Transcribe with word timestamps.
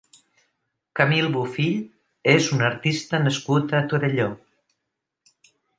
Camil 0.99 1.27
Bofill 1.35 1.77
és 2.37 2.49
un 2.57 2.67
artista 2.71 3.23
nascut 3.29 3.79
a 3.83 3.87
Torelló. 3.93 4.31